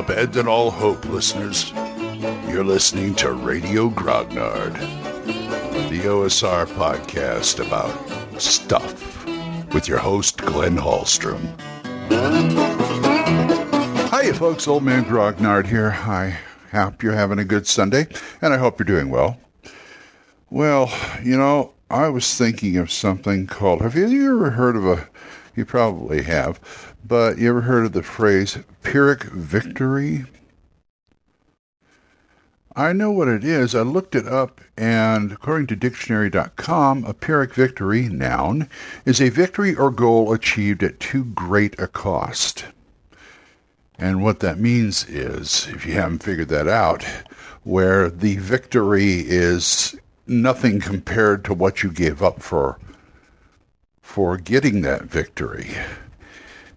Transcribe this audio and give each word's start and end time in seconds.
Abandon 0.00 0.48
all 0.48 0.70
hope, 0.70 1.04
listeners. 1.04 1.72
You're 2.48 2.64
listening 2.64 3.14
to 3.16 3.32
Radio 3.32 3.90
Grognard, 3.90 4.72
the 5.90 6.00
OSR 6.00 6.64
podcast 6.68 7.64
about 7.64 8.40
stuff 8.40 9.26
with 9.74 9.88
your 9.88 9.98
host, 9.98 10.38
Glenn 10.38 10.78
Hallstrom. 10.78 11.42
Hiya, 14.10 14.32
folks. 14.32 14.66
Old 14.66 14.84
Man 14.84 15.04
Grognard 15.04 15.66
here. 15.66 15.90
I 15.90 16.38
hope 16.72 17.02
you're 17.02 17.12
having 17.12 17.38
a 17.38 17.44
good 17.44 17.66
Sunday, 17.66 18.06
and 18.40 18.54
I 18.54 18.56
hope 18.56 18.78
you're 18.78 18.86
doing 18.86 19.10
well. 19.10 19.38
Well, 20.48 20.90
you 21.22 21.36
know, 21.36 21.74
I 21.90 22.08
was 22.08 22.38
thinking 22.38 22.78
of 22.78 22.90
something 22.90 23.46
called. 23.46 23.82
Have 23.82 23.96
you 23.96 24.34
ever 24.34 24.52
heard 24.52 24.76
of 24.76 24.86
a? 24.86 25.10
You 25.56 25.66
probably 25.66 26.22
have, 26.22 26.89
but 27.04 27.38
you 27.38 27.48
ever 27.48 27.62
heard 27.62 27.86
of 27.86 27.92
the 27.92 28.02
phrase 28.02 28.58
Pyrrhic 28.82 29.24
victory? 29.24 30.26
I 32.76 32.92
know 32.92 33.10
what 33.10 33.28
it 33.28 33.44
is. 33.44 33.74
I 33.74 33.82
looked 33.82 34.14
it 34.14 34.26
up, 34.26 34.60
and 34.76 35.32
according 35.32 35.66
to 35.68 35.76
dictionary.com, 35.76 37.04
a 37.04 37.12
Pyrrhic 37.12 37.52
victory, 37.52 38.08
noun, 38.08 38.68
is 39.04 39.20
a 39.20 39.28
victory 39.28 39.74
or 39.74 39.90
goal 39.90 40.32
achieved 40.32 40.82
at 40.82 41.00
too 41.00 41.24
great 41.24 41.78
a 41.80 41.88
cost. 41.88 42.66
And 43.98 44.22
what 44.22 44.40
that 44.40 44.58
means 44.58 45.06
is, 45.08 45.68
if 45.70 45.84
you 45.84 45.94
haven't 45.94 46.22
figured 46.22 46.48
that 46.48 46.68
out, 46.68 47.04
where 47.64 48.08
the 48.08 48.36
victory 48.36 49.24
is 49.26 49.94
nothing 50.26 50.80
compared 50.80 51.44
to 51.44 51.54
what 51.54 51.82
you 51.82 51.90
gave 51.90 52.22
up 52.22 52.40
for 52.40 52.78
for 54.00 54.36
getting 54.36 54.80
that 54.82 55.02
victory. 55.02 55.70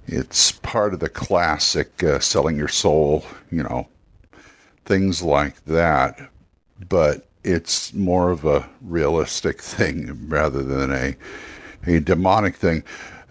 It's 0.07 0.51
part 0.51 0.93
of 0.93 0.99
the 0.99 1.09
classic 1.09 2.03
uh, 2.03 2.19
selling 2.19 2.57
your 2.57 2.67
soul, 2.67 3.25
you 3.51 3.63
know, 3.63 3.87
things 4.85 5.21
like 5.21 5.63
that. 5.65 6.29
But 6.89 7.27
it's 7.43 7.93
more 7.93 8.31
of 8.31 8.45
a 8.45 8.69
realistic 8.81 9.61
thing 9.61 10.27
rather 10.29 10.63
than 10.63 10.91
a 10.91 11.15
a 11.85 11.99
demonic 11.99 12.55
thing. 12.55 12.83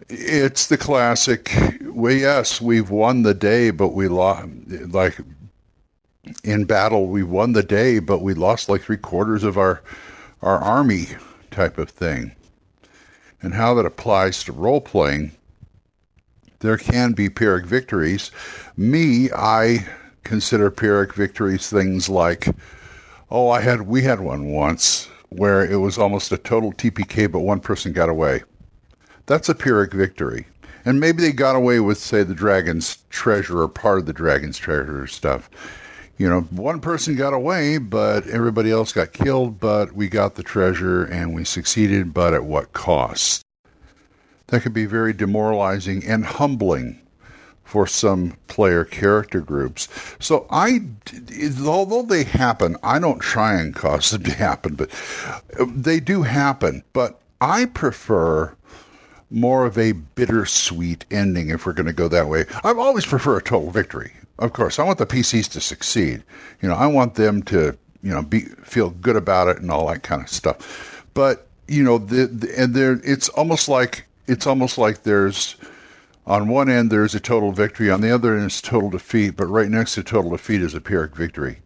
It's 0.09 0.67
the 0.67 0.77
classic. 0.77 1.51
Well, 1.84 2.12
yes, 2.12 2.61
we've 2.61 2.91
won 2.91 3.23
the 3.23 3.34
day, 3.34 3.70
but 3.70 3.89
we 3.89 4.09
lost. 4.09 4.47
Like 4.69 5.19
in 6.45 6.64
battle, 6.64 7.07
we 7.07 7.23
won 7.23 7.53
the 7.53 7.62
day, 7.62 7.98
but 7.98 8.20
we 8.20 8.34
lost 8.34 8.69
like 8.69 8.83
three 8.83 8.97
quarters 8.97 9.42
of 9.45 9.57
our 9.57 9.83
our 10.42 10.59
army 10.59 11.09
type 11.51 11.79
of 11.79 11.91
thing. 11.91 12.34
And 13.41 13.55
how 13.55 13.75
that 13.75 13.86
applies 13.86 14.45
to 14.45 14.53
role 14.53 14.81
playing, 14.81 15.33
there 16.62 16.78
can 16.78 17.12
be 17.12 17.28
Pyrrhic 17.28 17.66
victories. 17.66 18.30
Me, 18.77 19.30
I 19.30 19.86
consider 20.24 20.70
Pyrrhic 20.70 21.12
victories 21.12 21.68
things 21.68 22.08
like, 22.08 22.48
oh, 23.30 23.50
I 23.50 23.60
had 23.60 23.82
we 23.82 24.02
had 24.02 24.20
one 24.20 24.50
once 24.50 25.08
where 25.28 25.64
it 25.64 25.77
was 25.77 25.98
almost 25.98 26.33
a 26.33 26.38
total 26.38 26.72
TPK, 26.72 27.30
but 27.30 27.40
one 27.40 27.60
person 27.60 27.92
got 27.92 28.08
away. 28.08 28.42
That's 29.27 29.48
a 29.48 29.55
Pyrrhic 29.55 29.92
victory. 29.92 30.46
And 30.84 30.98
maybe 30.98 31.22
they 31.22 31.33
got 31.33 31.55
away 31.55 31.78
with, 31.80 31.98
say, 31.98 32.24
the 32.24 32.34
dragon's 32.34 32.98
treasure 33.08 33.62
or 33.62 33.68
part 33.68 34.00
of 34.00 34.06
the 34.06 34.12
dragon's 34.12 34.58
treasure 34.58 35.06
stuff 35.06 35.48
you 36.18 36.28
know, 36.28 36.42
one 36.50 36.80
person 36.80 37.16
got 37.16 37.34
away, 37.34 37.78
but 37.78 38.27
everybody 38.28 38.70
else 38.70 38.92
got 38.92 39.12
killed, 39.12 39.58
but 39.58 39.92
we 39.92 40.08
got 40.08 40.36
the 40.36 40.42
treasure 40.44 41.05
and 41.05 41.34
we 41.34 41.42
succeeded, 41.42 42.14
but 42.14 42.33
at 42.33 42.44
what 42.44 42.72
cost? 42.72 43.42
That 44.53 44.61
can 44.64 44.72
be 44.72 44.84
very 44.84 45.14
demoralizing 45.14 46.05
and 46.05 46.27
humbling 46.27 47.00
for 47.64 47.86
some 47.86 48.36
player 48.48 48.84
character 48.84 49.41
groups. 49.41 49.89
So 50.20 50.47
I, 50.50 50.81
although 51.64 52.03
they 52.03 52.25
happen, 52.25 52.77
I 52.83 52.98
don't 52.98 53.20
try 53.20 53.58
and 53.58 53.74
cause 53.74 54.11
them 54.11 54.24
to 54.24 54.33
happen, 54.35 54.74
but 54.74 54.90
they 55.67 56.01
do 56.01 56.20
happen. 56.20 56.85
But 56.92 57.18
I 57.40 57.64
prefer 57.64 58.55
more 59.30 59.64
of 59.64 59.79
a 59.79 59.92
bittersweet 59.92 61.07
ending 61.11 61.48
if 61.48 61.64
we're 61.64 61.73
going 61.73 61.86
to 61.86 61.95
go 61.95 62.08
that 62.08 62.29
way. 62.29 62.45
I 62.63 62.73
always 62.73 63.07
prefer 63.07 63.39
a 63.39 63.42
total 63.42 63.70
victory. 63.70 64.13
Of 64.39 64.52
course, 64.52 64.79
I 64.79 64.83
want 64.83 64.98
the 64.98 65.07
PCs 65.07 65.51
to 65.52 65.63
succeed. 65.63 66.24
You 66.61 66.69
know, 66.69 66.74
I 66.74 66.89
want 66.89 67.14
them 67.14 67.42
to, 67.45 67.79
you 68.02 68.13
know, 68.13 68.20
be 68.20 68.40
feel 68.64 68.90
good 68.90 69.17
about 69.17 69.48
it 69.48 69.63
and 69.63 69.70
all 69.70 69.89
that 69.89 70.02
kind 70.02 70.20
of 70.20 70.29
stuff. 70.29 71.07
But 71.14 71.46
you 71.69 71.83
know, 71.83 71.96
the, 71.96 72.27
the 72.27 72.61
and 72.61 72.74
there, 72.74 73.01
it's 73.02 73.30
almost 73.30 73.67
like 73.67 74.05
it's 74.27 74.46
almost 74.46 74.78
like 74.78 75.02
there's 75.02 75.56
on 76.27 76.48
one 76.48 76.68
end 76.68 76.90
there's 76.90 77.14
a 77.14 77.20
total 77.20 77.52
victory, 77.52 77.90
on 77.90 78.00
the 78.00 78.14
other 78.14 78.36
end 78.36 78.46
is 78.46 78.60
total 78.60 78.90
defeat, 78.90 79.36
but 79.36 79.46
right 79.46 79.68
next 79.68 79.94
to 79.94 80.02
total 80.02 80.30
defeat 80.30 80.62
is 80.62 80.74
a 80.74 80.80
Pyrrhic 80.80 81.16
victory. 81.16 81.60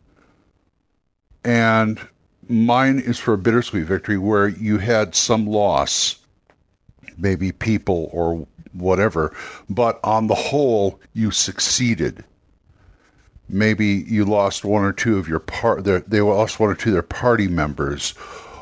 And 1.44 2.00
mine 2.48 2.98
is 2.98 3.18
for 3.18 3.34
a 3.34 3.38
bittersweet 3.38 3.84
victory 3.84 4.18
where 4.18 4.48
you 4.48 4.78
had 4.78 5.14
some 5.14 5.46
loss, 5.46 6.16
maybe 7.16 7.52
people 7.52 8.08
or 8.12 8.46
whatever, 8.72 9.34
but 9.68 10.00
on 10.02 10.26
the 10.26 10.34
whole 10.34 11.00
you 11.12 11.30
succeeded 11.30 12.24
maybe 13.48 14.04
you 14.08 14.24
lost 14.24 14.64
one 14.64 14.82
or 14.82 14.92
two 14.92 15.18
of 15.18 15.28
your 15.28 15.38
part 15.38 15.84
they 15.84 16.20
lost 16.20 16.58
one 16.58 16.70
or 16.70 16.74
two 16.74 16.90
of 16.90 16.94
their 16.94 17.02
party 17.02 17.48
members 17.48 18.14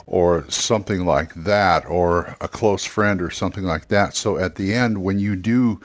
or 0.07 0.49
something 0.51 1.05
like 1.05 1.35
that 1.35 1.85
or 1.87 2.37
a 2.41 2.49
close 2.49 2.85
friend 2.85 3.23
or 3.23 3.31
something 3.31 3.65
like 3.65 3.89
that. 3.89 4.15
So 4.15 4.37
at 4.37 4.57
the 4.57 4.73
end 4.73 5.03
when 5.03 5.19
you 5.19 5.37
do 5.37 5.81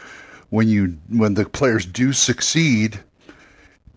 when 0.49 0.67
you 0.67 0.97
when 1.09 1.35
the 1.35 1.45
players 1.45 1.85
do 1.85 2.13
succeed 2.13 2.99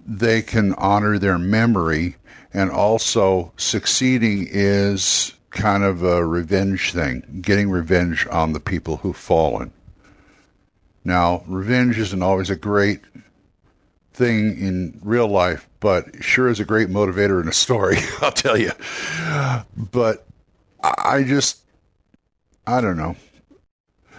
they 0.06 0.42
can 0.42 0.74
honor 0.74 1.18
their 1.18 1.38
memory. 1.38 2.16
And 2.54 2.70
also 2.70 3.52
succeeding 3.56 4.46
is 4.50 5.32
kind 5.50 5.82
of 5.82 6.02
a 6.02 6.24
revenge 6.24 6.92
thing 6.92 7.40
getting 7.42 7.70
revenge 7.70 8.26
on 8.30 8.52
the 8.52 8.60
people 8.60 8.98
who've 8.98 9.16
fallen. 9.16 9.72
Now 11.04 11.44
revenge 11.46 11.98
isn't 11.98 12.22
always 12.22 12.50
a 12.50 12.56
great 12.56 13.00
thing 14.12 14.58
in 14.58 14.98
real 15.02 15.28
life, 15.28 15.68
but 15.80 16.22
sure 16.22 16.48
is 16.48 16.60
a 16.60 16.64
great 16.64 16.88
motivator 16.88 17.40
in 17.40 17.48
a 17.48 17.52
story, 17.52 17.98
I'll 18.20 18.32
tell 18.32 18.56
you. 18.56 18.72
But 19.76 20.26
I 20.82 21.22
just, 21.22 21.60
I 22.66 22.80
don't 22.80 22.96
know. 22.96 23.16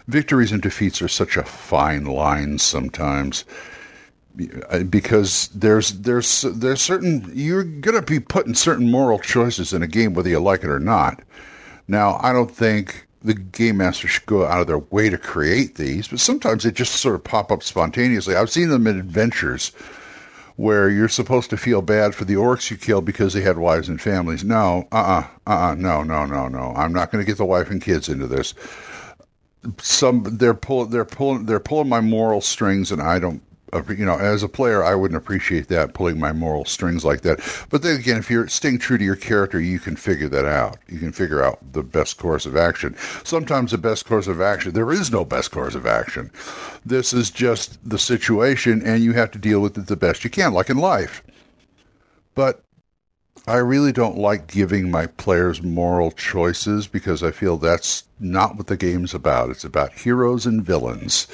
Victories 0.07 0.51
and 0.51 0.61
defeats 0.61 1.01
are 1.01 1.07
such 1.07 1.37
a 1.37 1.43
fine 1.43 2.05
line 2.05 2.57
sometimes 2.59 3.45
uh, 4.69 4.79
because 4.83 5.47
there's 5.49 5.91
there's 6.01 6.41
there's 6.41 6.81
certain 6.81 7.31
you're 7.33 7.63
going 7.63 7.95
to 7.95 8.01
be 8.01 8.19
putting 8.19 8.55
certain 8.55 8.89
moral 8.89 9.19
choices 9.19 9.73
in 9.73 9.83
a 9.83 9.87
game 9.87 10.13
whether 10.13 10.29
you 10.29 10.39
like 10.39 10.63
it 10.63 10.69
or 10.69 10.79
not. 10.79 11.21
Now, 11.87 12.17
I 12.21 12.33
don't 12.33 12.49
think 12.49 13.07
the 13.23 13.33
game 13.33 13.77
master 13.77 14.07
should 14.07 14.25
go 14.25 14.45
out 14.45 14.61
of 14.61 14.67
their 14.67 14.79
way 14.79 15.09
to 15.09 15.17
create 15.17 15.75
these, 15.75 16.07
but 16.07 16.19
sometimes 16.19 16.63
they 16.63 16.71
just 16.71 16.95
sort 16.95 17.15
of 17.15 17.23
pop 17.23 17.51
up 17.51 17.63
spontaneously. 17.63 18.35
I've 18.35 18.49
seen 18.49 18.69
them 18.69 18.87
in 18.87 18.99
adventures 18.99 19.71
where 20.55 20.89
you're 20.89 21.09
supposed 21.09 21.49
to 21.49 21.57
feel 21.57 21.81
bad 21.81 22.13
for 22.13 22.25
the 22.25 22.35
orcs 22.35 22.69
you 22.69 22.77
killed 22.77 23.05
because 23.05 23.33
they 23.33 23.41
had 23.41 23.57
wives 23.57 23.89
and 23.89 23.99
families. 23.99 24.43
No, 24.43 24.87
uh 24.91 25.23
uh-uh, 25.47 25.71
uh, 25.71 25.75
no, 25.75 26.03
no, 26.03 26.25
no, 26.25 26.47
no. 26.47 26.73
I'm 26.75 26.93
not 26.93 27.11
going 27.11 27.23
to 27.23 27.29
get 27.29 27.37
the 27.37 27.45
wife 27.45 27.71
and 27.71 27.81
kids 27.81 28.09
into 28.09 28.27
this. 28.27 28.53
Some 29.79 30.23
they're 30.23 30.53
pulling, 30.53 30.89
they're 30.89 31.05
pulling, 31.05 31.45
they're 31.45 31.59
pulling 31.59 31.89
my 31.89 32.01
moral 32.01 32.41
strings, 32.41 32.91
and 32.91 33.01
I 33.01 33.17
don't 33.19 33.41
you 33.89 34.05
know, 34.05 34.17
as 34.17 34.43
a 34.43 34.49
player, 34.49 34.83
I 34.83 34.95
wouldn't 34.95 35.17
appreciate 35.17 35.67
that 35.69 35.93
pulling 35.93 36.19
my 36.19 36.31
moral 36.31 36.65
strings 36.65 37.03
like 37.03 37.21
that. 37.21 37.39
But 37.69 37.81
then 37.81 37.99
again, 37.99 38.17
if 38.17 38.29
you're 38.29 38.47
staying 38.47 38.79
true 38.79 38.97
to 38.97 39.03
your 39.03 39.15
character, 39.15 39.59
you 39.59 39.79
can 39.79 39.95
figure 39.95 40.29
that 40.29 40.45
out. 40.45 40.77
You 40.87 40.99
can 40.99 41.11
figure 41.11 41.43
out 41.43 41.73
the 41.73 41.83
best 41.83 42.17
course 42.17 42.45
of 42.45 42.55
action. 42.55 42.95
Sometimes 43.23 43.71
the 43.71 43.77
best 43.77 44.05
course 44.05 44.27
of 44.27 44.41
action, 44.41 44.73
there 44.73 44.91
is 44.91 45.11
no 45.11 45.25
best 45.25 45.51
course 45.51 45.75
of 45.75 45.85
action. 45.85 46.31
This 46.85 47.13
is 47.13 47.31
just 47.31 47.77
the 47.87 47.99
situation, 47.99 48.81
and 48.85 49.03
you 49.03 49.13
have 49.13 49.31
to 49.31 49.39
deal 49.39 49.59
with 49.59 49.77
it 49.77 49.87
the 49.87 49.95
best 49.95 50.23
you 50.23 50.29
can, 50.29 50.53
like 50.53 50.69
in 50.69 50.77
life. 50.77 51.23
But 52.35 52.63
I 53.45 53.57
really 53.57 53.91
don't 53.91 54.17
like 54.17 54.47
giving 54.47 54.89
my 54.89 55.07
players 55.07 55.61
moral 55.61 56.11
choices 56.11 56.87
because 56.87 57.21
I 57.23 57.31
feel 57.31 57.57
that's 57.57 58.05
not 58.17 58.55
what 58.55 58.67
the 58.67 58.77
game's 58.77 59.13
about. 59.13 59.49
It's 59.49 59.65
about 59.65 59.91
heroes 59.93 60.45
and 60.45 60.63
villains. 60.63 61.27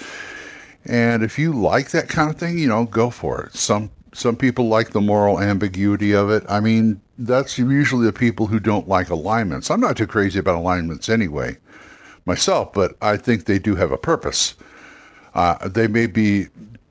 And 0.90 1.22
if 1.22 1.38
you 1.38 1.54
like 1.54 1.92
that 1.92 2.10
kind 2.10 2.32
of 2.32 2.38
thing, 2.38 2.58
you 2.58 2.68
know, 2.68 2.86
go 2.86 3.12
for 3.12 3.44
it. 3.44 3.54
Some 3.54 3.92
some 4.12 4.36
people 4.36 4.68
like 4.68 4.90
the 4.90 5.00
moral 5.00 5.40
ambiguity 5.40 6.14
of 6.14 6.32
it. 6.32 6.44
I 6.50 6.60
mean, 6.60 7.00
that's 7.20 7.60
usually 7.60 8.08
the 8.08 8.12
people 8.12 8.48
who 8.48 8.60
don't 8.60 8.88
like 8.88 9.12
alignments. 9.12 9.70
I'm 9.70 9.82
not 9.82 9.98
too 9.98 10.08
crazy 10.08 10.40
about 10.40 10.58
alignments 10.58 11.08
anyway, 11.08 11.58
myself, 12.26 12.74
but 12.74 12.98
I 13.04 13.18
think 13.18 13.46
they 13.46 13.60
do 13.60 13.76
have 13.76 13.92
a 13.92 14.00
purpose. 14.00 14.56
Uh, 15.36 15.68
they 15.68 15.86
may 15.88 16.08
be 16.08 16.48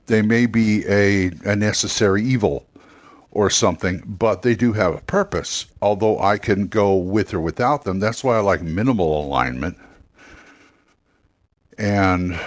they 0.07 0.23
may 0.23 0.47
be 0.47 0.87
a, 0.87 1.33
a 1.45 1.57
necessary 1.57 2.23
evil 2.23 2.67
or 3.33 3.51
something, 3.51 4.05
but 4.07 4.43
they 4.43 4.55
do 4.55 4.75
have 4.75 4.95
a 4.95 5.01
purpose. 5.01 5.67
Although 5.83 6.21
I 6.21 6.39
can 6.39 6.69
go 6.69 6.95
with 6.95 7.35
or 7.35 7.41
without 7.41 7.83
them. 7.83 7.99
That's 7.99 8.23
why 8.23 8.37
I 8.37 8.41
like 8.41 8.63
minimal 8.63 9.27
alignment. 9.27 9.77
And 11.77 12.39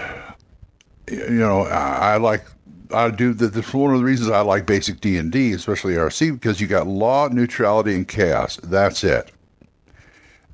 you 1.12 1.40
know, 1.40 1.64
I 1.64 2.18
like 2.18 2.46
I 2.94 3.10
do 3.10 3.34
that. 3.34 3.54
That's 3.54 3.74
one 3.74 3.94
of 3.94 4.00
the 4.00 4.06
reasons 4.06 4.30
I 4.30 4.42
like 4.42 4.66
basic 4.66 5.02
D 5.02 5.18
and 5.18 5.32
D, 5.32 5.54
especially 5.54 5.94
RC, 5.94 6.34
because 6.34 6.60
you 6.62 6.68
got 6.68 6.88
law, 6.88 7.28
neutrality, 7.28 7.96
and 7.96 8.08
chaos. 8.08 8.58
That's 8.58 9.04
it. 9.04 9.32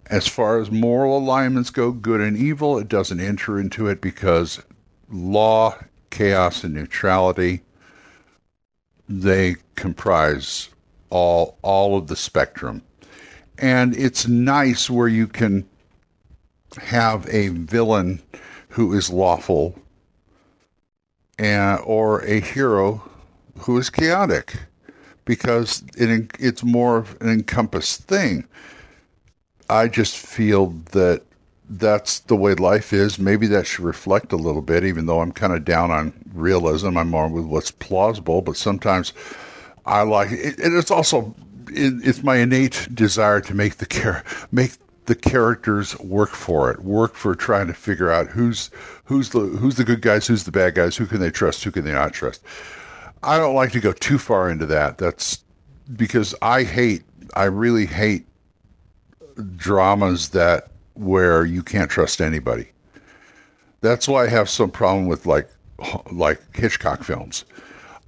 As 0.08 0.28
far 0.28 0.60
as 0.60 0.72
moral 0.72 1.18
alignments 1.18 1.70
go, 1.70 1.92
good 1.92 2.22
and 2.22 2.38
evil, 2.38 2.78
it 2.78 2.88
doesn't 2.88 3.20
enter 3.20 3.60
into 3.60 3.88
it 3.88 4.00
because 4.00 4.62
law, 5.10 5.76
chaos, 6.10 6.64
and 6.64 6.74
neutrality 6.74 7.62
they 9.10 9.56
comprise 9.76 10.70
all 11.10 11.58
all 11.62 11.98
of 11.98 12.08
the 12.08 12.16
spectrum. 12.16 12.82
And 13.58 13.96
it's 13.96 14.28
nice 14.28 14.90
where 14.90 15.08
you 15.08 15.28
can 15.28 15.68
have 16.82 17.28
a 17.30 17.50
villain 17.50 18.22
who 18.70 18.94
is 18.94 19.10
lawful 19.10 19.80
and, 21.38 21.80
or 21.84 22.22
a 22.22 22.40
hero 22.40 23.10
who 23.60 23.78
is 23.78 23.90
chaotic 23.90 24.58
because 25.26 25.84
it, 25.98 26.32
it's 26.40 26.64
more 26.64 26.98
of 26.98 27.18
an 27.22 27.30
encompassed 27.30 28.04
thing. 28.04 28.48
I 29.70 29.88
just 29.88 30.18
feel 30.18 30.68
that 30.92 31.24
that's 31.70 32.20
the 32.20 32.36
way 32.36 32.54
life 32.54 32.94
is. 32.94 33.20
Maybe 33.20 33.48
that 33.48 33.68
should 33.68 33.84
reflect 33.84 34.32
a 34.32 34.38
little 34.38 34.62
bit, 34.62 34.86
even 34.86 35.06
though 35.06 35.20
I'm 35.20 35.34
kind 35.34 35.54
of 35.54 35.66
down 35.66 35.92
on 35.92 36.14
realism. 36.34 36.98
I'm 36.98 37.10
more 37.10 37.28
with 37.28 37.46
what's 37.46 37.72
plausible, 37.72 38.42
but 38.42 38.56
sometimes 38.56 39.12
I 39.86 40.04
like 40.04 40.32
it. 40.32 40.60
And 40.60 40.78
it's 40.78 40.92
also 40.92 41.36
it's 41.70 42.24
my 42.24 42.38
innate 42.38 42.88
desire 42.94 43.42
to 43.42 43.54
make 43.54 43.78
the 43.78 43.86
care 43.86 44.24
make 44.52 44.74
the 45.08 45.16
characters 45.16 45.98
work 46.00 46.30
for 46.30 46.70
it, 46.70 46.82
work 46.82 47.16
for 47.16 47.34
trying 47.34 47.68
to 47.68 47.74
figure 47.74 48.12
out 48.12 48.28
who's 48.28 48.70
who's 49.06 49.30
the 49.30 49.40
who's 49.40 49.76
the 49.76 49.84
good 49.84 50.02
guys, 50.02 50.28
who's 50.28 50.44
the 50.44 50.52
bad 50.52 50.76
guys, 50.76 50.96
who 50.96 51.06
can 51.06 51.20
they 51.20 51.32
trust, 51.32 51.64
who 51.64 51.72
can 51.72 51.86
they 51.86 51.94
not 51.94 52.14
trust. 52.14 52.44
I 53.24 53.38
don't 53.38 53.56
like 53.56 53.72
to 53.72 53.80
go 53.80 53.94
too 53.94 54.20
far 54.20 54.50
into 54.50 54.66
that. 54.68 54.98
That's 54.98 55.44
because 55.96 56.36
I 56.42 56.64
hate, 56.64 57.04
I 57.36 57.46
really 57.46 57.86
hate 57.86 58.26
dramas 59.56 60.30
that 60.30 60.72
where 60.94 61.46
you 61.46 61.64
can't 61.64 61.90
trust 61.90 62.22
anybody. 62.22 62.68
That's 63.82 64.08
why 64.08 64.26
I 64.26 64.28
have 64.28 64.50
some 64.50 64.72
problem 64.72 65.08
with 65.08 65.26
like 65.26 65.50
like 66.12 66.42
Hitchcock 66.56 67.04
films. 67.04 67.46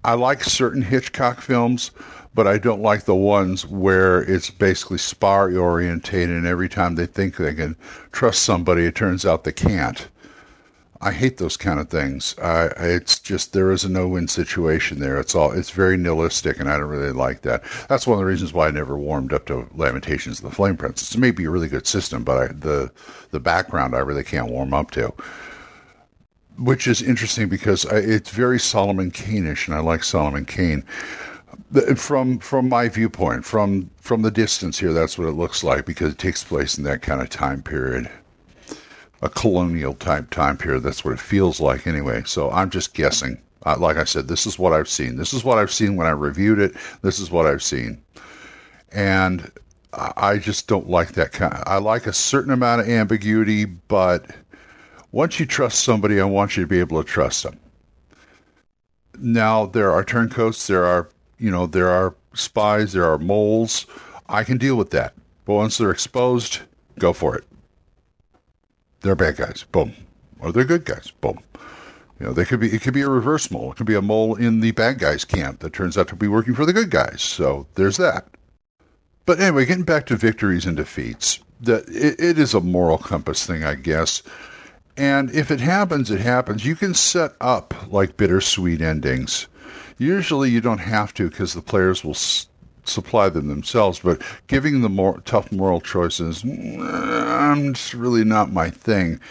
I 0.03 0.13
like 0.13 0.43
certain 0.43 0.81
Hitchcock 0.81 1.41
films, 1.41 1.91
but 2.33 2.47
I 2.47 2.57
don't 2.57 2.81
like 2.81 3.03
the 3.03 3.15
ones 3.15 3.65
where 3.65 4.21
it's 4.21 4.49
basically 4.49 4.97
spy 4.97 5.53
orientated 5.55 6.35
and 6.35 6.47
every 6.47 6.69
time 6.69 6.95
they 6.95 7.05
think 7.05 7.35
they 7.35 7.53
can 7.53 7.75
trust 8.11 8.43
somebody, 8.43 8.85
it 8.85 8.95
turns 8.95 9.25
out 9.25 9.43
they 9.43 9.51
can't. 9.51 10.07
I 11.01 11.11
hate 11.11 11.37
those 11.37 11.55
kind 11.55 11.79
of 11.79 11.89
things. 11.89 12.37
Uh, 12.37 12.73
it's 12.77 13.19
just 13.19 13.53
there 13.53 13.71
is 13.71 13.85
a 13.85 13.89
no-win 13.89 14.27
situation 14.27 14.99
there. 14.99 15.17
It's 15.17 15.33
all 15.33 15.51
it's 15.51 15.69
very 15.69 15.95
nihilistic, 15.95 16.59
and 16.59 16.69
I 16.69 16.77
don't 16.77 16.89
really 16.89 17.13
like 17.13 17.41
that. 17.43 17.63
That's 17.87 18.05
one 18.05 18.15
of 18.15 18.19
the 18.19 18.25
reasons 18.25 18.51
why 18.51 18.67
I 18.67 18.71
never 18.71 18.97
warmed 18.97 19.31
up 19.31 19.45
to 19.45 19.69
Lamentations 19.73 20.39
of 20.39 20.49
the 20.49 20.55
Flame 20.55 20.75
Princess. 20.75 21.15
It 21.15 21.19
may 21.19 21.31
be 21.31 21.45
a 21.45 21.49
really 21.49 21.69
good 21.69 21.87
system, 21.87 22.25
but 22.25 22.37
I, 22.37 22.47
the 22.47 22.91
the 23.31 23.39
background 23.39 23.95
I 23.95 23.99
really 23.99 24.25
can't 24.25 24.51
warm 24.51 24.73
up 24.73 24.91
to. 24.91 25.13
Which 26.59 26.87
is 26.87 27.01
interesting 27.01 27.49
because 27.49 27.85
I, 27.85 27.97
it's 27.97 28.29
very 28.31 28.59
Solomon 28.59 29.11
Kane'ish, 29.11 29.67
and 29.67 29.75
I 29.75 29.79
like 29.79 30.03
Solomon 30.03 30.45
Kane. 30.45 30.83
From 31.95 32.39
from 32.39 32.67
my 32.69 32.89
viewpoint, 32.89 33.45
from 33.45 33.89
from 33.97 34.21
the 34.23 34.31
distance 34.31 34.79
here, 34.79 34.93
that's 34.93 35.17
what 35.17 35.27
it 35.27 35.33
looks 35.33 35.63
like 35.63 35.85
because 35.85 36.13
it 36.13 36.17
takes 36.17 36.43
place 36.43 36.77
in 36.77 36.83
that 36.85 37.01
kind 37.01 37.21
of 37.21 37.29
time 37.29 37.61
period 37.61 38.09
a 39.21 39.29
colonial 39.29 39.93
type 39.93 40.29
time 40.29 40.57
period. 40.57 40.83
That's 40.83 41.03
what 41.03 41.13
it 41.13 41.19
feels 41.19 41.59
like 41.59 41.87
anyway. 41.87 42.23
So 42.25 42.49
I'm 42.51 42.69
just 42.69 42.93
guessing. 42.93 43.41
Uh, 43.65 43.75
like 43.77 43.97
I 43.97 44.05
said, 44.05 44.27
this 44.27 44.45
is 44.45 44.57
what 44.57 44.71
I've 44.71 44.87
seen. 44.87 45.17
This 45.17 45.33
is 45.33 45.43
what 45.43 45.57
I've 45.57 45.71
seen 45.71 45.95
when 45.95 46.07
I 46.07 46.11
reviewed 46.11 46.59
it. 46.59 46.73
This 47.01 47.19
is 47.19 47.29
what 47.29 47.45
I've 47.45 47.63
seen. 47.63 48.01
And 48.91 49.51
I 49.93 50.37
just 50.37 50.67
don't 50.67 50.89
like 50.89 51.13
that 51.13 51.31
kind. 51.31 51.53
Of, 51.53 51.63
I 51.67 51.77
like 51.77 52.07
a 52.07 52.13
certain 52.13 52.51
amount 52.51 52.81
of 52.81 52.89
ambiguity, 52.89 53.65
but 53.65 54.27
once 55.11 55.39
you 55.39 55.45
trust 55.45 55.83
somebody, 55.83 56.19
I 56.19 56.25
want 56.25 56.57
you 56.57 56.63
to 56.63 56.67
be 56.67 56.79
able 56.79 57.01
to 57.01 57.07
trust 57.07 57.43
them. 57.43 57.59
Now 59.17 59.65
there 59.65 59.91
are 59.91 60.03
turncoats, 60.03 60.67
there 60.67 60.85
are 60.85 61.09
you 61.37 61.51
know 61.51 61.65
there 61.65 61.89
are 61.89 62.15
spies, 62.33 62.93
there 62.93 63.05
are 63.05 63.17
moles. 63.17 63.85
I 64.27 64.43
can 64.43 64.57
deal 64.57 64.75
with 64.75 64.91
that, 64.91 65.13
but 65.45 65.55
once 65.55 65.77
they're 65.77 65.91
exposed, 65.91 66.59
go 66.97 67.13
for 67.13 67.35
it 67.35 67.43
they're 69.01 69.15
bad 69.15 69.37
guys. 69.37 69.65
Boom. 69.71 69.93
Or 70.39 70.51
they're 70.51 70.65
good 70.65 70.85
guys. 70.85 71.11
Boom. 71.21 71.39
You 72.19 72.27
know, 72.27 72.33
they 72.33 72.45
could 72.45 72.59
be. 72.59 72.67
It 72.67 72.81
could 72.81 72.93
be 72.93 73.01
a 73.01 73.09
reverse 73.09 73.49
mole. 73.49 73.71
It 73.71 73.77
could 73.77 73.85
be 73.85 73.95
a 73.95 74.01
mole 74.01 74.35
in 74.35 74.59
the 74.59 74.71
bad 74.71 74.99
guys 74.99 75.23
camp 75.23 75.59
that 75.59 75.73
turns 75.73 75.97
out 75.97 76.09
to 76.09 76.15
be 76.15 76.27
working 76.27 76.53
for 76.53 76.65
the 76.65 76.73
good 76.73 76.89
guys. 76.89 77.21
So 77.21 77.67
there's 77.75 77.97
that. 77.97 78.27
But 79.25 79.39
anyway, 79.39 79.65
getting 79.65 79.83
back 79.83 80.05
to 80.07 80.17
victories 80.17 80.65
and 80.65 80.75
defeats, 80.75 81.39
that 81.61 81.87
it, 81.87 82.19
it 82.19 82.39
is 82.39 82.53
a 82.53 82.59
moral 82.59 82.97
compass 82.97 83.45
thing, 83.45 83.63
I 83.63 83.75
guess. 83.75 84.21
And 84.99 85.31
if 85.31 85.49
it 85.49 85.61
happens, 85.61 86.11
it 86.11 86.19
happens. 86.19 86.65
You 86.65 86.75
can 86.75 86.93
set 86.93 87.31
up 87.39 87.73
like 87.87 88.17
bittersweet 88.17 88.81
endings. 88.81 89.47
Usually, 89.97 90.49
you 90.49 90.59
don't 90.59 90.79
have 90.79 91.13
to 91.13 91.29
because 91.29 91.53
the 91.53 91.61
players 91.61 92.03
will 92.03 92.17
supply 92.83 93.29
them 93.29 93.47
themselves, 93.47 93.99
but 93.99 94.21
giving 94.47 94.81
them 94.81 94.95
more 94.95 95.21
tough 95.21 95.53
moral 95.53 95.79
choices, 95.79 96.43
mm, 96.43 97.69
it's 97.69 97.93
really 97.93 98.25
not 98.25 98.51
my 98.51 98.69
thing. 98.69 99.21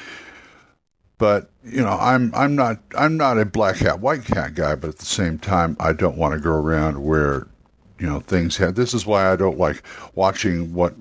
But 1.18 1.50
you 1.62 1.82
know, 1.82 1.98
I'm 2.00 2.34
I'm 2.34 2.56
not 2.56 2.80
I'm 2.96 3.18
not 3.18 3.38
a 3.38 3.44
black 3.44 3.76
hat 3.76 4.00
white 4.00 4.24
cat 4.24 4.54
guy, 4.54 4.74
but 4.74 4.88
at 4.88 4.98
the 4.98 5.04
same 5.04 5.38
time, 5.38 5.76
I 5.78 5.92
don't 5.92 6.16
want 6.16 6.32
to 6.32 6.40
go 6.40 6.52
around 6.52 7.04
where 7.04 7.46
you 7.98 8.06
know 8.06 8.20
things 8.20 8.56
have. 8.56 8.74
This 8.74 8.94
is 8.94 9.04
why 9.04 9.30
I 9.30 9.36
don't 9.36 9.58
like 9.58 9.82
watching 10.14 10.72
what 10.72 10.94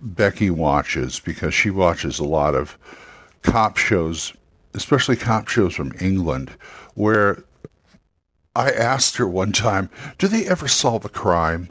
Becky 0.00 0.48
watches 0.48 1.20
because 1.20 1.52
she 1.52 1.68
watches 1.68 2.18
a 2.18 2.24
lot 2.24 2.54
of 2.54 2.78
cop 3.42 3.76
shows, 3.76 4.32
especially 4.74 5.16
cop 5.16 5.48
shows 5.48 5.74
from 5.74 5.92
England, 6.00 6.50
where 6.94 7.44
I 8.54 8.70
asked 8.70 9.16
her 9.16 9.26
one 9.26 9.52
time, 9.52 9.90
do 10.18 10.28
they 10.28 10.46
ever 10.46 10.68
solve 10.68 11.04
a 11.04 11.08
crime? 11.08 11.68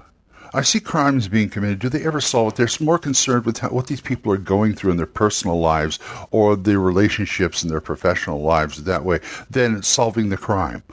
I 0.53 0.63
see 0.63 0.81
crimes 0.81 1.29
being 1.29 1.49
committed. 1.49 1.79
Do 1.79 1.87
they 1.87 2.03
ever 2.03 2.19
solve 2.19 2.53
it? 2.53 2.55
They're 2.57 2.85
more 2.85 2.99
concerned 2.99 3.45
with 3.45 3.59
how, 3.59 3.69
what 3.69 3.87
these 3.87 4.01
people 4.01 4.33
are 4.33 4.37
going 4.37 4.73
through 4.73 4.91
in 4.91 4.97
their 4.97 5.05
personal 5.05 5.59
lives 5.59 5.97
or 6.29 6.57
their 6.57 6.79
relationships 6.79 7.63
in 7.63 7.69
their 7.69 7.79
professional 7.79 8.41
lives 8.41 8.83
that 8.83 9.05
way 9.05 9.21
than 9.49 9.81
solving 9.81 10.27
the 10.27 10.37
crime. 10.37 10.83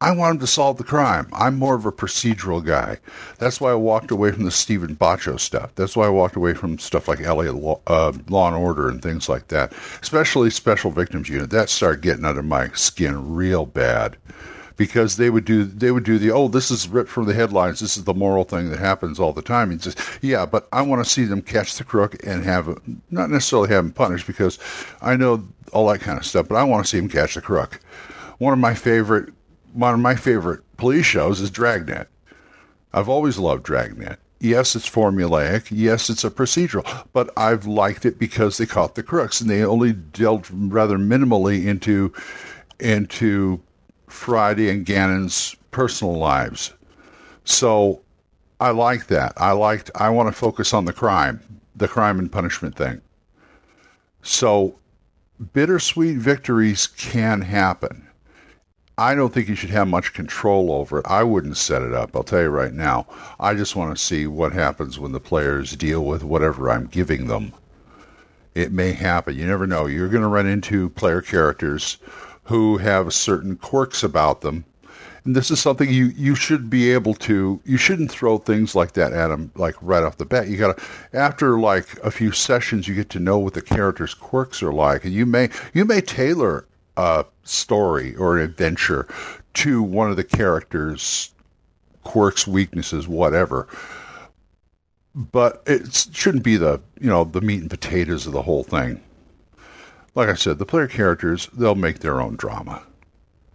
I 0.00 0.12
want 0.12 0.34
them 0.34 0.40
to 0.40 0.46
solve 0.46 0.76
the 0.76 0.84
crime. 0.84 1.28
I'm 1.32 1.56
more 1.56 1.74
of 1.74 1.84
a 1.84 1.90
procedural 1.90 2.64
guy. 2.64 2.98
That's 3.38 3.60
why 3.60 3.72
I 3.72 3.74
walked 3.74 4.12
away 4.12 4.30
from 4.30 4.44
the 4.44 4.52
Steven 4.52 4.94
Bochco 4.94 5.40
stuff. 5.40 5.74
That's 5.74 5.96
why 5.96 6.06
I 6.06 6.10
walked 6.10 6.36
away 6.36 6.54
from 6.54 6.78
stuff 6.78 7.08
like 7.08 7.18
LA 7.18 7.50
Law, 7.50 7.80
uh, 7.88 8.12
Law 8.28 8.46
and 8.46 8.56
Order 8.56 8.88
and 8.88 9.02
things 9.02 9.28
like 9.28 9.48
that, 9.48 9.72
especially 10.00 10.50
Special 10.50 10.92
Victims 10.92 11.28
Unit. 11.28 11.50
That 11.50 11.70
started 11.70 12.02
getting 12.02 12.24
under 12.24 12.44
my 12.44 12.68
skin 12.68 13.34
real 13.34 13.66
bad 13.66 14.16
because 14.78 15.16
they 15.16 15.28
would 15.28 15.44
do 15.44 15.64
they 15.64 15.90
would 15.90 16.04
do 16.04 16.18
the 16.18 16.30
oh 16.30 16.48
this 16.48 16.70
is 16.70 16.88
ripped 16.88 17.10
from 17.10 17.26
the 17.26 17.34
headlines 17.34 17.80
this 17.80 17.98
is 17.98 18.04
the 18.04 18.14
moral 18.14 18.44
thing 18.44 18.70
that 18.70 18.78
happens 18.78 19.20
all 19.20 19.34
the 19.34 19.42
time 19.42 19.70
he 19.70 19.78
says 19.78 19.94
yeah 20.22 20.46
but 20.46 20.66
I 20.72 20.80
want 20.80 21.04
to 21.04 21.10
see 21.10 21.24
them 21.24 21.42
catch 21.42 21.76
the 21.76 21.84
crook 21.84 22.16
and 22.24 22.44
have 22.44 22.80
not 23.10 23.28
necessarily 23.28 23.68
have 23.68 23.84
him 23.84 23.92
punished 23.92 24.26
because 24.26 24.58
I 25.02 25.16
know 25.16 25.46
all 25.74 25.88
that 25.88 26.00
kind 26.00 26.16
of 26.16 26.24
stuff 26.24 26.48
but 26.48 26.54
I 26.54 26.64
want 26.64 26.86
to 26.86 26.90
see 26.90 26.96
him 26.96 27.10
catch 27.10 27.34
the 27.34 27.42
crook. 27.42 27.80
One 28.38 28.54
of 28.54 28.58
my 28.58 28.74
favorite 28.74 29.34
one 29.74 29.92
of 29.92 30.00
my 30.00 30.14
favorite 30.14 30.60
police 30.76 31.04
shows 31.04 31.40
is 31.40 31.50
Dragnet. 31.50 32.08
I've 32.94 33.08
always 33.08 33.36
loved 33.36 33.64
Dragnet. 33.64 34.18
Yes, 34.40 34.76
it's 34.76 34.88
formulaic. 34.88 35.66
Yes, 35.70 36.08
it's 36.08 36.24
a 36.24 36.30
procedural, 36.30 37.06
but 37.12 37.30
I've 37.36 37.66
liked 37.66 38.06
it 38.06 38.18
because 38.18 38.56
they 38.56 38.66
caught 38.66 38.94
the 38.94 39.02
crooks 39.02 39.40
and 39.40 39.50
they 39.50 39.64
only 39.64 39.92
dealt 39.92 40.48
rather 40.50 40.96
minimally 40.96 41.66
into 41.66 42.12
into 42.78 43.60
Friday 44.08 44.70
and 44.70 44.84
Gannon's 44.84 45.56
personal 45.70 46.16
lives. 46.16 46.72
So 47.44 48.00
I 48.60 48.70
like 48.70 49.06
that. 49.06 49.32
I 49.36 49.52
liked 49.52 49.90
I 49.94 50.10
want 50.10 50.28
to 50.28 50.32
focus 50.32 50.74
on 50.74 50.84
the 50.84 50.92
crime, 50.92 51.60
the 51.76 51.88
crime 51.88 52.18
and 52.18 52.30
punishment 52.30 52.76
thing. 52.76 53.00
So 54.22 54.76
bittersweet 55.52 56.18
victories 56.18 56.86
can 56.86 57.40
happen. 57.42 58.06
I 58.98 59.14
don't 59.14 59.32
think 59.32 59.48
you 59.48 59.54
should 59.54 59.70
have 59.70 59.86
much 59.86 60.12
control 60.12 60.72
over 60.72 60.98
it. 60.98 61.06
I 61.06 61.22
wouldn't 61.22 61.56
set 61.56 61.82
it 61.82 61.94
up. 61.94 62.16
I'll 62.16 62.24
tell 62.24 62.42
you 62.42 62.48
right 62.48 62.72
now. 62.72 63.06
I 63.38 63.54
just 63.54 63.76
want 63.76 63.96
to 63.96 64.04
see 64.04 64.26
what 64.26 64.52
happens 64.52 64.98
when 64.98 65.12
the 65.12 65.20
players 65.20 65.76
deal 65.76 66.04
with 66.04 66.24
whatever 66.24 66.68
I'm 66.68 66.86
giving 66.86 67.28
them. 67.28 67.52
It 68.56 68.72
may 68.72 68.92
happen. 68.92 69.36
You 69.36 69.46
never 69.46 69.68
know. 69.68 69.86
You're 69.86 70.08
going 70.08 70.22
to 70.24 70.28
run 70.28 70.48
into 70.48 70.90
player 70.90 71.22
characters 71.22 71.98
who 72.48 72.78
have 72.78 73.12
certain 73.12 73.56
quirks 73.56 74.02
about 74.02 74.40
them. 74.40 74.64
And 75.24 75.36
this 75.36 75.50
is 75.50 75.60
something 75.60 75.90
you, 75.90 76.06
you 76.16 76.34
should 76.34 76.70
be 76.70 76.90
able 76.92 77.14
to, 77.14 77.60
you 77.64 77.76
shouldn't 77.76 78.10
throw 78.10 78.38
things 78.38 78.74
like 78.74 78.92
that 78.92 79.12
at 79.12 79.28
them, 79.28 79.52
like 79.54 79.74
right 79.82 80.02
off 80.02 80.16
the 80.16 80.24
bat. 80.24 80.48
You 80.48 80.56
gotta, 80.56 80.80
after 81.12 81.58
like 81.58 81.98
a 82.02 82.10
few 82.10 82.32
sessions, 82.32 82.88
you 82.88 82.94
get 82.94 83.10
to 83.10 83.20
know 83.20 83.38
what 83.38 83.54
the 83.54 83.60
character's 83.60 84.14
quirks 84.14 84.62
are 84.62 84.72
like. 84.72 85.04
And 85.04 85.12
you 85.12 85.26
may, 85.26 85.50
you 85.74 85.84
may 85.84 86.00
tailor 86.00 86.66
a 86.96 87.26
story 87.44 88.16
or 88.16 88.38
an 88.38 88.44
adventure 88.44 89.06
to 89.54 89.82
one 89.82 90.10
of 90.10 90.16
the 90.16 90.24
characters' 90.24 91.32
quirks, 92.04 92.46
weaknesses, 92.46 93.06
whatever. 93.06 93.68
But 95.14 95.62
it 95.66 96.08
shouldn't 96.12 96.44
be 96.44 96.56
the 96.56 96.80
you 97.00 97.08
know 97.08 97.24
the 97.24 97.40
meat 97.40 97.60
and 97.60 97.70
potatoes 97.70 98.26
of 98.26 98.32
the 98.32 98.42
whole 98.42 98.62
thing. 98.62 99.00
Like 100.18 100.30
I 100.30 100.34
said, 100.34 100.58
the 100.58 100.66
player 100.66 100.88
characters 100.88 101.48
they'll 101.52 101.76
make 101.76 102.00
their 102.00 102.20
own 102.20 102.34
drama. 102.34 102.82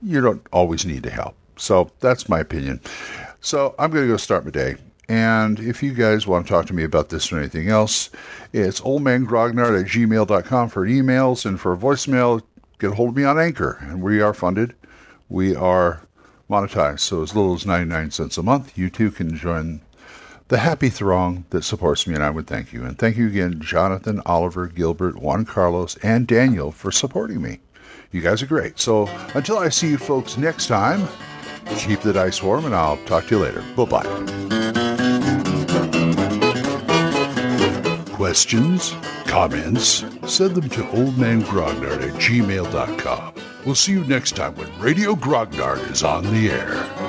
You 0.01 0.22
don't 0.22 0.48
always 0.53 0.86
need 0.86 1.03
to 1.03 1.10
help. 1.10 1.36
So 1.58 1.91
that's 2.00 2.29
my 2.29 2.39
opinion. 2.39 2.79
So 3.41 3.75
I'm 3.77 3.91
going 3.91 4.05
to 4.05 4.10
go 4.10 4.15
start 4.15 4.46
my 4.46 4.51
day. 4.51 4.77
And 5.10 5.60
if 5.60 5.84
you 5.84 5.93
guys 5.93 6.25
want 6.25 6.48
to 6.48 6.50
talk 6.50 6.65
to 6.67 6.74
me 6.74 6.86
about 6.86 7.10
this 7.10 7.34
or 7.34 7.38
anything 7.38 7.67
else, 7.67 8.12
it's 8.53 8.79
oldmangrognard 8.79 9.77
at 9.77 9.88
gmail.com 9.88 10.70
for 10.70 10.88
emails 10.88 11.46
and 11.46 11.60
for 11.60 11.75
voicemail. 11.75 12.41
Get 12.79 12.91
a 12.91 12.96
hold 12.96 13.10
of 13.10 13.17
me 13.17 13.25
on 13.25 13.38
Anchor, 13.38 13.79
and 13.82 14.01
we 14.01 14.22
are 14.22 14.34
funded. 14.34 14.74
We 15.27 15.58
are 15.58 16.08
monetized, 16.50 17.01
so 17.01 17.24
as 17.24 17.36
little 17.36 17.55
as 17.55 17.65
99 17.65 18.12
cents 18.12 18.38
a 18.38 18.43
month, 18.43 18.77
you 18.77 18.89
too 18.89 19.12
can 19.12 19.36
join 19.36 19.82
the 20.48 20.60
happy 20.60 20.90
throng 20.90 21.46
that 21.50 21.64
supports 21.64 22.06
me, 22.08 22.16
and 22.16 22.24
I 22.24 22.30
would 22.30 22.48
thank 22.48 22.74
you. 22.74 22.84
And 22.84 22.98
thank 22.98 23.18
you 23.18 23.28
again, 23.28 23.60
Jonathan, 23.62 24.22
Oliver, 24.26 24.68
Gilbert, 24.68 25.18
Juan 25.18 25.46
Carlos, 25.46 25.96
and 26.04 26.28
Daniel 26.28 26.72
for 26.72 26.92
supporting 26.92 27.42
me. 27.42 27.60
You 28.12 28.22
guys 28.22 28.44
are 28.44 28.48
great. 28.48 28.80
So 28.80 29.08
until 29.34 29.58
I 29.58 29.70
see 29.70 29.90
you 29.90 29.98
folks 29.98 30.38
next 30.38 30.68
time, 30.68 31.08
keep 31.78 32.02
the 32.02 32.14
dice 32.14 32.44
warm, 32.44 32.66
and 32.66 32.76
I'll 32.76 32.98
talk 33.06 33.26
to 33.28 33.38
you 33.38 33.42
later. 33.42 33.64
Bye 33.76 33.86
bye. 33.86 34.04
Questions? 38.14 38.96
Comments? 39.26 40.06
Send 40.28 40.56
them 40.56 40.70
to 40.70 40.84
oldmangrognard 40.84 42.04
at 42.04 42.14
gmail.com. 42.22 43.34
We'll 43.66 43.76
see 43.76 43.94
you 43.94 44.04
next 44.04 44.36
time 44.36 44.56
when 44.56 44.70
Radio 44.80 45.16
Grognard 45.16 45.90
is 45.92 46.04
on 46.04 46.24
the 46.26 46.52
air. 46.52 47.02